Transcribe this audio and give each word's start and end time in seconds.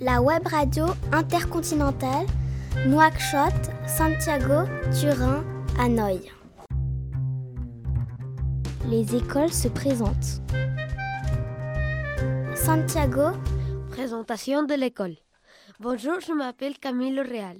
la 0.00 0.20
web 0.20 0.46
radio 0.46 0.86
intercontinentale 1.12 2.26
Nouakchott, 2.86 3.70
Santiago, 3.86 4.64
Turin, 4.98 5.44
Hanoï. 5.78 6.30
Les 8.88 9.14
écoles 9.14 9.52
se 9.52 9.68
présentent. 9.68 10.40
Santiago. 12.54 13.30
Présentation 13.90 14.62
de 14.62 14.74
l'école. 14.74 15.16
Bonjour, 15.78 16.18
je 16.20 16.32
m'appelle 16.32 16.78
Camille 16.78 17.20
Real. 17.20 17.58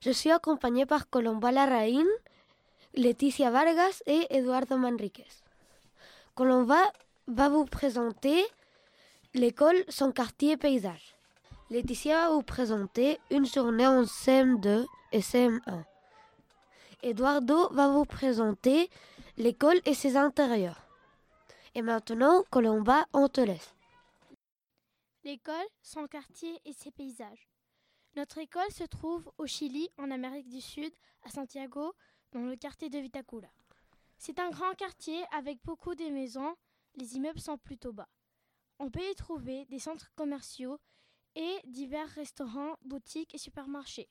Je 0.00 0.10
suis 0.10 0.30
accompagnée 0.30 0.84
par 0.84 1.08
Colomba 1.08 1.50
Larraín, 1.50 2.06
Laetitia 2.94 3.50
Vargas 3.50 4.02
et 4.06 4.26
Eduardo 4.30 4.76
Manriquez. 4.76 5.24
Colomba 6.34 6.80
va 7.26 7.48
vous 7.48 7.64
présenter 7.64 8.44
l'école, 9.34 9.82
son 9.88 10.12
quartier 10.12 10.56
paysage. 10.56 11.14
Laetitia 11.72 12.28
va 12.28 12.34
vous 12.34 12.42
présenter 12.42 13.18
une 13.30 13.46
journée 13.46 13.86
en 13.86 14.02
CM2 14.02 14.86
et 15.10 15.20
CM1. 15.20 15.84
Eduardo 17.02 17.70
va 17.70 17.88
vous 17.88 18.04
présenter 18.04 18.90
l'école 19.38 19.80
et 19.86 19.94
ses 19.94 20.18
intérieurs. 20.18 20.86
Et 21.74 21.80
maintenant, 21.80 22.42
Colomba, 22.50 23.06
on 23.14 23.26
te 23.26 23.40
laisse. 23.40 23.74
L'école, 25.24 25.64
son 25.80 26.06
quartier 26.08 26.60
et 26.66 26.74
ses 26.74 26.90
paysages. 26.90 27.48
Notre 28.16 28.36
école 28.36 28.70
se 28.70 28.84
trouve 28.84 29.32
au 29.38 29.46
Chili, 29.46 29.88
en 29.96 30.10
Amérique 30.10 30.50
du 30.50 30.60
Sud, 30.60 30.92
à 31.24 31.30
Santiago, 31.30 31.94
dans 32.32 32.42
le 32.42 32.56
quartier 32.56 32.90
de 32.90 32.98
Vitacula. 32.98 33.48
C'est 34.18 34.38
un 34.40 34.50
grand 34.50 34.74
quartier 34.74 35.24
avec 35.34 35.58
beaucoup 35.64 35.94
de 35.94 36.04
maisons, 36.04 36.54
les 36.96 37.16
immeubles 37.16 37.40
sont 37.40 37.56
plutôt 37.56 37.94
bas. 37.94 38.10
On 38.78 38.90
peut 38.90 39.10
y 39.10 39.14
trouver 39.14 39.64
des 39.70 39.78
centres 39.78 40.10
commerciaux 40.16 40.78
et 41.34 41.58
divers 41.64 42.08
restaurants, 42.10 42.76
boutiques 42.84 43.34
et 43.34 43.38
supermarchés. 43.38 44.08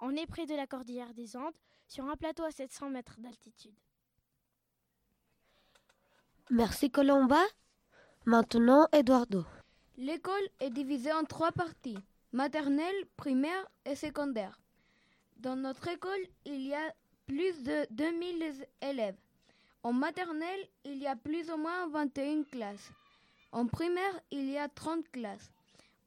On 0.00 0.16
est 0.16 0.26
près 0.26 0.46
de 0.46 0.54
la 0.54 0.66
cordillère 0.66 1.14
des 1.14 1.36
Andes, 1.36 1.54
sur 1.90 2.04
un 2.06 2.16
plateau 2.16 2.44
à 2.44 2.52
700 2.52 2.90
mètres 2.90 3.16
d'altitude. 3.18 3.74
Merci 6.50 6.90
Colomba. 6.90 7.42
Maintenant, 8.24 8.86
Eduardo. 8.92 9.44
L'école 9.96 10.48
est 10.60 10.70
divisée 10.70 11.12
en 11.12 11.24
trois 11.24 11.52
parties, 11.52 11.98
maternelle, 12.32 13.06
primaire 13.16 13.66
et 13.84 13.96
secondaire. 13.96 14.58
Dans 15.38 15.56
notre 15.56 15.88
école, 15.88 16.26
il 16.44 16.62
y 16.62 16.74
a 16.74 16.94
plus 17.26 17.62
de 17.62 17.86
2000 17.90 18.66
élèves. 18.82 19.16
En 19.82 19.92
maternelle, 19.92 20.68
il 20.84 20.98
y 20.98 21.06
a 21.06 21.16
plus 21.16 21.50
ou 21.50 21.56
moins 21.56 21.88
21 21.88 22.44
classes. 22.44 22.92
En 23.52 23.66
primaire, 23.66 24.20
il 24.30 24.48
y 24.50 24.58
a 24.58 24.68
30 24.68 25.08
classes. 25.10 25.50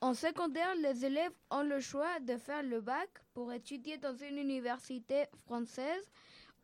En 0.03 0.13
secondaire, 0.13 0.75
les 0.75 1.05
élèves 1.05 1.31
ont 1.49 1.63
le 1.63 1.79
choix 1.79 2.19
de 2.19 2.35
faire 2.35 2.61
le 2.61 2.81
bac 2.81 3.09
pour 3.33 3.53
étudier 3.53 3.97
dans 3.97 4.13
une 4.13 4.37
université 4.37 5.27
française 5.45 6.03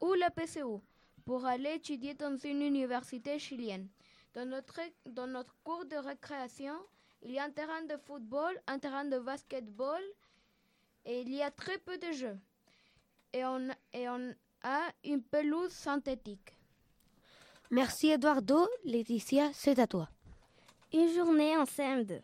ou 0.01 0.13
la 0.15 0.29
PCO 0.29 0.81
pour 1.23 1.45
aller 1.45 1.75
étudier 1.75 2.15
dans 2.15 2.35
une 2.35 2.61
université 2.61 3.39
chilienne. 3.39 3.87
Dans 4.33 4.45
notre, 4.45 4.81
dans 5.05 5.27
notre 5.27 5.55
cours 5.63 5.85
de 5.85 5.95
récréation, 5.95 6.73
il 7.21 7.31
y 7.31 7.39
a 7.39 7.45
un 7.45 7.49
terrain 7.49 7.81
de 7.83 7.95
football, 7.95 8.59
un 8.67 8.77
terrain 8.77 9.05
de 9.05 9.19
basketball 9.19 10.03
et 11.05 11.21
il 11.21 11.33
y 11.33 11.41
a 11.41 11.49
très 11.49 11.77
peu 11.77 11.97
de 11.97 12.11
jeux. 12.11 12.37
Et 13.31 13.45
on, 13.45 13.69
et 13.93 14.09
on 14.09 14.35
a 14.63 14.81
une 15.05 15.23
pelouse 15.23 15.71
synthétique. 15.71 16.57
Merci 17.71 18.09
Eduardo. 18.09 18.67
Laetitia, 18.83 19.49
c'est 19.53 19.79
à 19.79 19.87
toi. 19.87 20.09
Une 20.91 21.07
journée 21.13 21.55
en 21.55 21.63
CM2. 21.63 22.21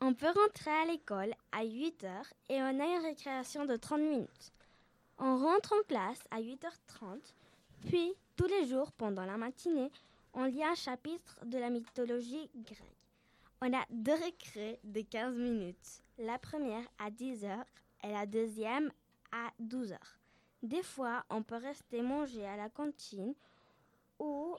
On 0.00 0.14
peut 0.14 0.30
rentrer 0.30 0.70
à 0.70 0.84
l'école 0.84 1.34
à 1.50 1.64
8 1.64 2.04
h 2.04 2.22
et 2.50 2.62
on 2.62 2.80
a 2.80 2.86
une 2.86 3.04
récréation 3.04 3.64
de 3.64 3.74
30 3.74 4.00
minutes. 4.00 4.52
On 5.18 5.36
rentre 5.38 5.74
en 5.74 5.82
classe 5.88 6.22
à 6.30 6.40
8h30, 6.40 7.18
puis 7.88 8.14
tous 8.36 8.46
les 8.46 8.68
jours 8.68 8.92
pendant 8.92 9.24
la 9.24 9.36
matinée, 9.36 9.90
on 10.34 10.44
lit 10.44 10.62
un 10.62 10.76
chapitre 10.76 11.44
de 11.44 11.58
la 11.58 11.68
mythologie 11.68 12.48
grecque. 12.54 12.78
On 13.60 13.72
a 13.72 13.84
deux 13.90 14.14
récrés 14.14 14.78
de 14.84 15.00
15 15.00 15.34
minutes. 15.34 16.04
La 16.18 16.38
première 16.38 16.86
à 17.00 17.10
10 17.10 17.42
h 17.42 17.64
et 18.04 18.12
la 18.12 18.24
deuxième 18.24 18.92
à 19.32 19.50
12 19.58 19.90
h 19.90 19.98
Des 20.62 20.84
fois, 20.84 21.24
on 21.28 21.42
peut 21.42 21.56
rester 21.56 22.02
manger 22.02 22.46
à 22.46 22.56
la 22.56 22.68
cantine 22.68 23.34
ou 24.20 24.54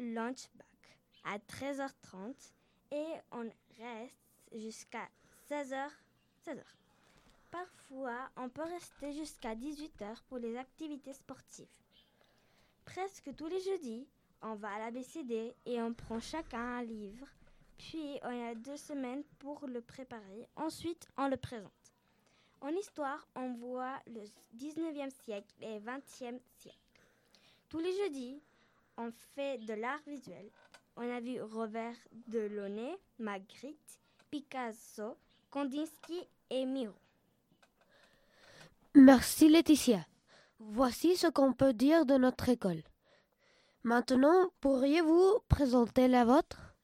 lunch 0.00 0.48
back 0.56 0.98
à 1.22 1.38
13h30 1.38 2.34
et 2.90 3.06
on 3.30 3.48
reste 3.78 4.27
jusqu'à 4.54 5.08
16h. 5.50 5.88
16h. 6.46 6.62
Parfois, 7.50 8.30
on 8.36 8.48
peut 8.48 8.62
rester 8.62 9.12
jusqu'à 9.12 9.54
18h 9.54 10.22
pour 10.28 10.38
les 10.38 10.56
activités 10.56 11.12
sportives. 11.12 11.66
Presque 12.84 13.34
tous 13.36 13.46
les 13.46 13.60
jeudis, 13.60 14.06
on 14.42 14.54
va 14.54 14.74
à 14.74 14.78
l'ABCD 14.78 15.54
et 15.66 15.82
on 15.82 15.94
prend 15.94 16.20
chacun 16.20 16.78
un 16.78 16.82
livre. 16.82 17.26
Puis, 17.78 18.18
on 18.22 18.50
a 18.50 18.54
deux 18.54 18.76
semaines 18.76 19.24
pour 19.38 19.66
le 19.66 19.80
préparer. 19.80 20.48
Ensuite, 20.56 21.08
on 21.16 21.28
le 21.28 21.36
présente. 21.36 21.72
En 22.60 22.70
histoire, 22.70 23.26
on 23.36 23.54
voit 23.54 24.00
le 24.08 24.22
19e 24.56 25.10
siècle 25.10 25.54
et 25.60 25.78
20e 25.78 26.40
siècle. 26.58 26.78
Tous 27.68 27.78
les 27.78 27.96
jeudis, 27.98 28.42
on 28.96 29.12
fait 29.34 29.58
de 29.58 29.74
l'art 29.74 30.02
visuel. 30.06 30.50
On 30.96 31.08
a 31.08 31.20
vu 31.20 31.40
Robert 31.40 31.96
Delaunay, 32.26 32.98
Magritte, 33.18 34.00
Picasso, 34.30 35.16
Kandinsky 35.50 36.20
et 36.50 36.66
Miro. 36.66 36.92
Merci 38.94 39.48
Laetitia. 39.48 40.06
Voici 40.58 41.16
ce 41.16 41.28
qu'on 41.28 41.52
peut 41.52 41.72
dire 41.72 42.04
de 42.04 42.16
notre 42.16 42.48
école. 42.48 42.82
Maintenant, 43.84 44.50
pourriez-vous 44.60 45.38
présenter 45.48 46.08
la 46.08 46.24
vôtre? 46.24 46.74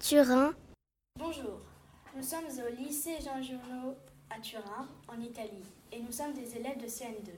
Turin. 0.00 0.52
Bonjour, 1.18 1.60
nous 2.14 2.22
sommes 2.22 2.44
au 2.44 2.74
lycée 2.76 3.16
Jean 3.24 3.40
Giono 3.40 3.94
à 4.28 4.38
Turin, 4.40 4.86
en 5.08 5.18
Italie, 5.20 5.64
et 5.90 6.00
nous 6.00 6.12
sommes 6.12 6.34
des 6.34 6.56
élèves 6.56 6.82
de 6.82 6.86
CN2. 6.86 7.30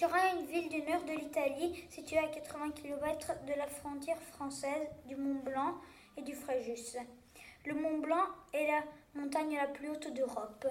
Turin 0.00 0.38
une 0.38 0.46
ville 0.46 0.70
du 0.70 0.80
nord 0.90 1.02
de 1.02 1.12
l'Italie, 1.12 1.84
située 1.90 2.16
à 2.16 2.28
80 2.28 2.70
km 2.70 3.34
de 3.46 3.52
la 3.52 3.66
frontière 3.66 4.18
française 4.32 4.88
du 5.06 5.14
Mont 5.14 5.42
Blanc 5.44 5.74
et 6.16 6.22
du 6.22 6.34
Fréjus. 6.34 6.96
Le 7.66 7.74
Mont 7.74 7.98
Blanc 7.98 8.24
est 8.54 8.66
la 8.66 8.82
montagne 9.14 9.56
la 9.56 9.66
plus 9.66 9.90
haute 9.90 10.10
d'Europe. 10.14 10.66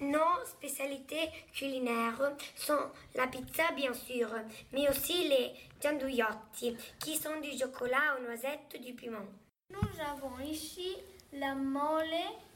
Nos 0.00 0.42
spécialités 0.46 1.28
culinaires 1.52 2.32
sont 2.56 2.80
la 3.14 3.26
pizza 3.26 3.70
bien 3.76 3.92
sûr, 3.92 4.30
mais 4.72 4.88
aussi 4.88 5.28
les 5.28 5.52
gianduiotti, 5.82 6.78
qui 7.00 7.16
sont 7.16 7.38
du 7.42 7.50
chocolat 7.58 8.16
aux 8.16 8.22
noisettes 8.22 8.80
du 8.82 8.94
piment. 8.94 9.28
Nous 9.68 10.00
avons 10.00 10.42
ici 10.42 10.96
la 11.34 11.54
Mole 11.54 12.06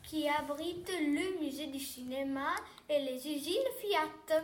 qui 0.02 0.26
abrite 0.30 0.90
le 0.98 1.42
musée 1.42 1.66
du 1.66 1.78
cinéma 1.78 2.54
et 2.88 3.00
les 3.00 3.16
usines 3.16 3.68
Fiat. 3.82 4.42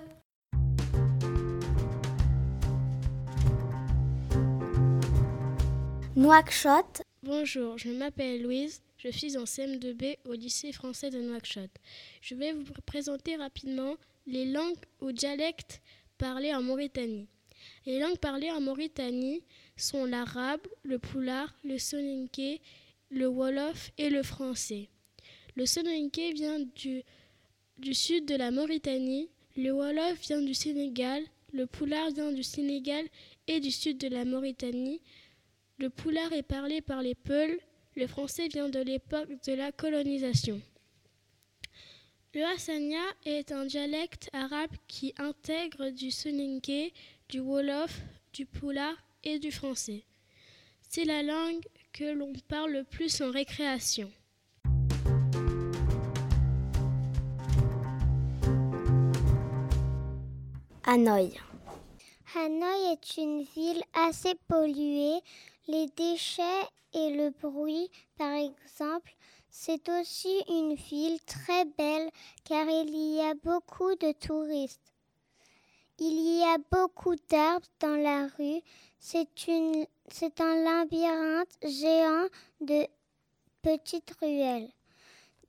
Nouakchott. 6.17 7.03
Bonjour, 7.25 7.77
je 7.77 7.89
m'appelle 7.89 8.41
Louise, 8.41 8.83
je 8.99 9.09
suis 9.09 9.37
en 9.37 9.43
CM2B 9.43 10.19
au 10.29 10.35
lycée 10.35 10.71
français 10.71 11.11
de 11.11 11.21
Nouakchott. 11.21 11.71
Je 12.21 12.37
vais 12.37 12.53
vous 12.53 12.63
présenter 12.87 13.35
rapidement 13.35 13.97
les 14.29 14.45
langues 14.45 14.77
ou 15.01 15.11
dialectes 15.11 15.83
parlés 16.17 16.55
en 16.55 16.63
Mauritanie. 16.63 17.27
Les 17.85 17.99
langues 17.99 18.19
parlées 18.19 18.53
en 18.53 18.61
Mauritanie 18.61 19.43
sont 19.77 20.05
l'arabe, 20.05 20.61
le 20.85 21.01
poulard, 21.01 21.53
le 21.65 21.79
soninké, 21.79 22.61
le 23.11 23.27
wolof 23.27 23.91
et 23.99 24.09
le 24.09 24.23
français. 24.23 24.89
Le 25.57 25.67
soninké 25.67 26.33
vient 26.33 26.61
du, 26.77 27.03
du 27.79 27.93
sud 27.93 28.25
de 28.25 28.37
la 28.37 28.53
Mauritanie, 28.53 29.31
le 29.57 29.73
wolof 29.73 30.21
vient 30.21 30.41
du 30.41 30.55
Sénégal, 30.55 31.25
le 31.53 31.67
poulard 31.67 32.13
vient 32.13 32.31
du 32.31 32.45
Sénégal 32.45 33.05
et 33.49 33.59
du 33.59 33.73
sud 33.73 33.99
de 33.99 34.07
la 34.07 34.25
Mauritanie, 34.25 35.01
le 35.79 35.91
poulard 35.91 36.33
est 36.33 36.43
parlé 36.43 36.81
par 36.81 37.03
les 37.03 37.15
Peuls, 37.15 37.59
le 37.97 38.07
français 38.07 38.49
vient 38.49 38.69
de 38.69 38.81
l'époque 38.81 39.31
de 39.47 39.53
la 39.53 39.73
colonisation. 39.73 40.61
Le 42.35 42.45
hassania 42.45 43.03
est 43.25 43.53
un 43.53 43.65
dialecte 43.65 44.29
arabe 44.33 44.73
qui 44.89 45.15
intègre 45.19 45.91
du 45.91 46.11
soninké, 46.11 46.93
du 47.29 47.41
wolof, 47.41 48.01
du 48.33 48.47
poulard 48.47 48.97
et 49.23 49.39
du 49.39 49.53
français. 49.53 50.03
C'est 50.89 51.05
la 51.05 51.23
langue 51.23 51.65
que 51.93 52.13
l'on 52.13 52.33
parle 52.49 52.73
le 52.73 52.85
plus 52.85 53.21
en 53.21 53.31
récréation. 53.31 54.11
Hanoï. 60.85 61.33
Hanoï 62.37 62.93
est 62.93 63.17
une 63.17 63.43
ville 63.43 63.83
assez 63.95 64.35
polluée. 64.49 65.21
Les 65.67 65.87
déchets 65.97 66.69
et 66.93 67.11
le 67.11 67.31
bruit, 67.31 67.91
par 68.17 68.33
exemple. 68.33 69.15
C'est 69.51 69.89
aussi 69.89 70.43
une 70.49 70.75
ville 70.75 71.21
très 71.25 71.65
belle 71.65 72.11
car 72.45 72.67
il 72.69 72.95
y 73.17 73.21
a 73.21 73.35
beaucoup 73.35 73.95
de 73.95 74.13
touristes. 74.13 74.93
Il 75.99 76.39
y 76.39 76.43
a 76.43 76.59
beaucoup 76.73 77.15
d'arbres 77.31 77.69
dans 77.79 77.97
la 77.97 78.27
rue. 78.37 78.61
C'est 78.99 79.29
un 80.41 80.65
labyrinthe 80.65 81.57
géant 81.63 82.27
de 82.61 82.87
petites 83.63 84.13
ruelles. 84.21 84.71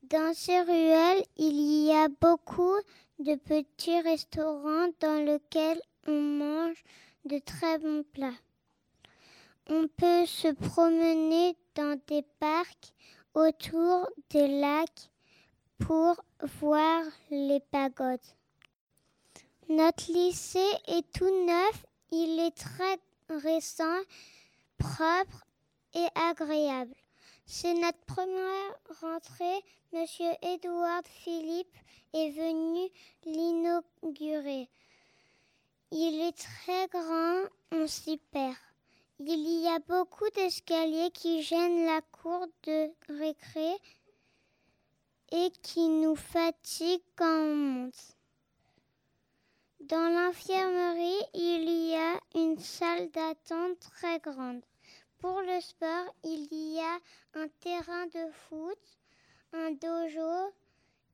Dans 0.03 0.35
ces 0.35 0.61
ruelles, 0.61 1.23
il 1.37 1.85
y 1.85 1.91
a 1.91 2.07
beaucoup 2.21 2.77
de 3.17 3.35
petits 3.35 4.01
restaurants 4.01 4.89
dans 4.99 5.25
lesquels 5.25 5.81
on 6.05 6.21
mange 6.21 6.83
de 7.25 7.39
très 7.39 7.79
bons 7.79 8.03
plats. 8.13 8.37
On 9.67 9.87
peut 9.87 10.27
se 10.27 10.53
promener 10.53 11.57
dans 11.73 11.99
des 12.05 12.21
parcs 12.39 12.93
autour 13.33 14.07
des 14.29 14.47
lacs 14.59 15.09
pour 15.79 16.23
voir 16.59 17.03
les 17.31 17.59
pagodes. 17.71 18.19
Notre 19.67 20.11
lycée 20.11 20.71
est 20.85 21.11
tout 21.11 21.45
neuf, 21.47 21.85
il 22.11 22.39
est 22.39 22.55
très 22.55 22.99
récent, 23.27 24.01
propre 24.77 25.47
et 25.95 26.05
agréable. 26.13 26.93
C'est 27.47 27.73
notre 27.73 28.05
première 28.05 28.79
rentrée. 29.01 29.63
Monsieur 29.93 30.31
Edouard 30.43 31.01
Philippe 31.05 31.75
est 32.13 32.29
venu 32.29 32.87
l'inaugurer. 33.25 34.69
Il 35.91 36.21
est 36.21 36.37
très 36.37 36.87
grand, 36.87 37.45
on 37.71 37.87
s'y 37.87 38.17
perd. 38.17 38.55
Il 39.19 39.61
y 39.61 39.67
a 39.67 39.79
beaucoup 39.79 40.29
d'escaliers 40.31 41.09
qui 41.11 41.41
gênent 41.41 41.85
la 41.85 42.01
cour 42.01 42.47
de 42.63 42.91
récré 43.07 43.71
et 45.31 45.51
qui 45.61 45.87
nous 45.87 46.17
fatiguent 46.17 47.01
quand 47.15 47.25
on 47.25 47.55
monte. 47.55 48.17
Dans 49.79 50.09
l'infirmerie, 50.13 51.23
il 51.33 51.87
y 51.87 51.95
a 51.95 52.19
une 52.35 52.59
salle 52.59 53.09
d'attente 53.11 53.79
très 53.79 54.19
grande. 54.19 54.61
Pour 55.19 55.39
le 55.39 55.61
sport, 55.61 56.13
il 56.25 56.47
y 56.51 56.79
a 56.81 56.99
un 57.35 57.47
terrain 57.61 58.07
de 58.07 58.29
foot, 58.31 58.79
un 59.53 59.71
dojo, 59.71 60.53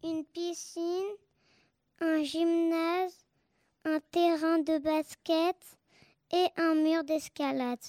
une 0.04 0.26
piscine, 0.26 1.16
un 2.00 2.24
gymnase, 2.24 3.26
un 3.86 4.00
terrain 4.12 4.58
de 4.58 4.80
basket 4.80 5.78
et 6.34 6.48
un 6.62 6.76
mur 6.76 7.04
d'escalade. 7.04 7.80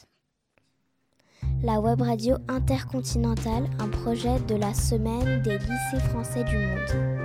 La 1.62 1.80
web 1.80 2.00
radio 2.00 2.36
intercontinentale, 2.48 3.70
un 3.78 3.88
projet 3.88 4.40
de 4.48 4.56
la 4.56 4.74
semaine 4.74 5.42
des 5.42 5.58
lycées 5.58 6.08
français 6.10 6.44
du 6.44 6.56
monde. 6.56 7.21